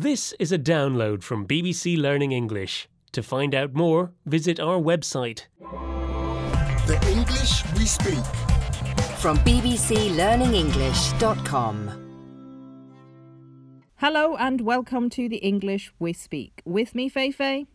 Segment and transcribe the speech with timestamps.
[0.00, 2.88] This is a download from BBC Learning English.
[3.10, 5.46] To find out more, visit our website.
[6.86, 8.24] The English we speak.
[9.18, 11.90] From bbclearningenglish.com.
[13.96, 16.62] Hello and welcome to the English we speak.
[16.64, 17.66] With me, Feifei.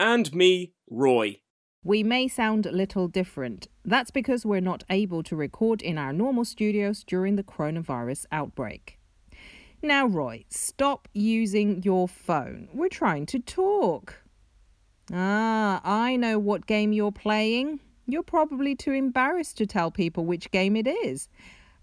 [0.00, 1.36] And me, Roy.
[1.84, 3.68] We may sound a little different.
[3.84, 8.99] That's because we're not able to record in our normal studios during the coronavirus outbreak.
[9.82, 12.68] Now, Roy, stop using your phone.
[12.74, 14.22] We're trying to talk.
[15.12, 17.80] Ah, I know what game you're playing.
[18.06, 21.28] You're probably too embarrassed to tell people which game it is.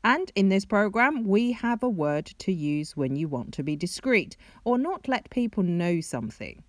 [0.03, 3.75] And in this program, we have a word to use when you want to be
[3.75, 6.63] discreet or not let people know something.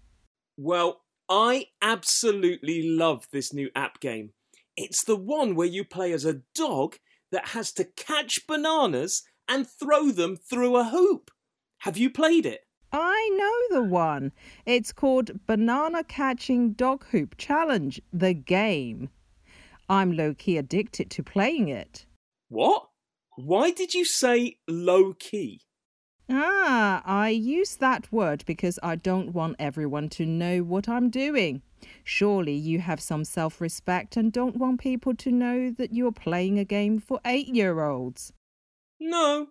[0.57, 4.31] Well, I absolutely love this new app game.
[4.77, 6.97] It's the one where you play as a dog
[7.31, 11.31] that has to catch bananas and throw them through a hoop.
[11.79, 12.61] Have you played it?
[12.93, 13.31] I
[13.71, 14.33] know the one.
[14.65, 19.11] It's called Banana Catching Dog Hoop Challenge, the game.
[19.89, 22.07] I'm low key addicted to playing it.
[22.49, 22.89] What?
[23.37, 25.61] Why did you say low key?
[26.31, 31.63] Ah, I use that word because I don't want everyone to know what I'm doing.
[32.05, 36.59] Surely you have some self respect and don't want people to know that you're playing
[36.59, 38.33] a game for eight year olds.
[39.01, 39.49] No,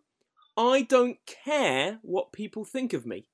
[0.58, 3.30] I don't care what people think of me.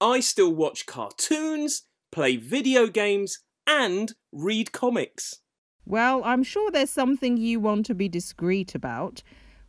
[0.00, 5.40] I still watch cartoons, play video games, and read comics.
[5.84, 9.22] Well, I'm sure there's something you want to be discreet about.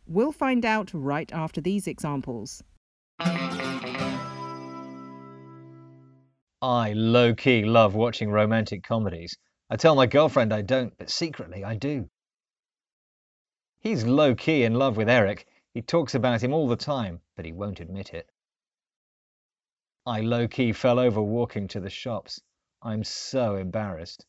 [0.06, 2.62] We'll find out right after these examples.
[6.62, 9.36] I low key love watching romantic comedies.
[9.68, 12.08] I tell my girlfriend I don't, but secretly I do.
[13.80, 15.46] He's low key in love with Eric.
[15.74, 18.28] He talks about him all the time, but he won't admit it.
[20.04, 22.40] I low key fell over walking to the shops.
[22.82, 24.26] I'm so embarrassed.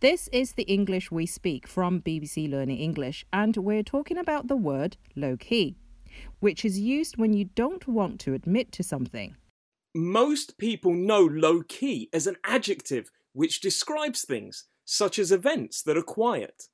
[0.00, 4.56] This is the English we speak from BBC Learning English, and we're talking about the
[4.56, 5.76] word low key,
[6.40, 9.36] which is used when you don't want to admit to something.
[9.94, 15.96] Most people know low key as an adjective which describes things, such as events that
[15.96, 16.68] are quiet.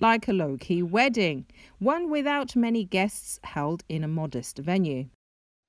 [0.00, 1.46] Like a low key wedding,
[1.78, 5.06] one without many guests held in a modest venue.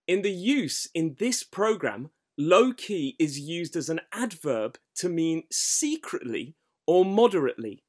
[0.07, 5.43] In the use in this program, low key is used as an adverb to mean
[5.51, 6.55] secretly
[6.87, 7.83] or moderately.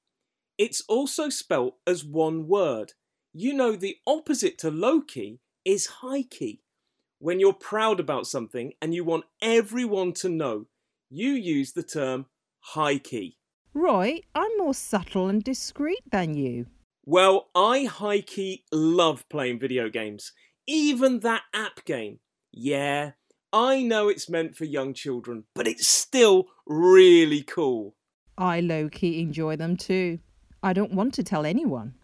[0.58, 2.92] It's also spelt as one word.
[3.32, 6.62] You know, the opposite to low key is high key.
[7.18, 10.66] When you're proud about something and you want everyone to know,
[11.10, 12.26] you use the term
[12.60, 13.36] high key.
[13.76, 16.64] Roy, I'm more subtle and discreet than you.
[17.04, 20.32] Well, I high key love playing video games,
[20.66, 22.20] even that app game.
[22.50, 23.10] Yeah,
[23.52, 27.94] I know it's meant for young children, but it's still really cool.
[28.38, 30.20] I low key enjoy them too.
[30.62, 31.96] I don't want to tell anyone.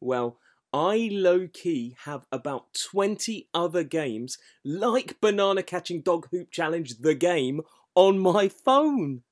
[0.00, 0.36] Well,
[0.72, 7.14] I low key have about 20 other games like Banana Catching Dog Hoop Challenge the
[7.14, 7.60] game
[7.94, 9.22] on my phone.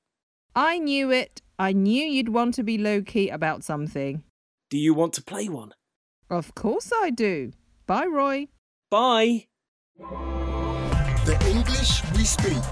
[0.55, 1.41] I knew it.
[1.61, 4.23] I knew you'd want to be low key about something.
[4.69, 5.73] Do you want to play one?
[6.29, 7.51] Of course I do.
[7.85, 8.47] Bye, Roy.
[8.89, 9.47] Bye.
[9.97, 12.63] The English we speak.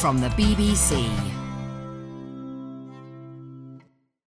[0.00, 1.35] From the BBC.